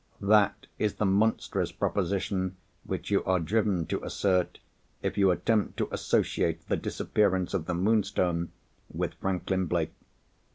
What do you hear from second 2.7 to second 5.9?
which you are driven to assert, if you attempt to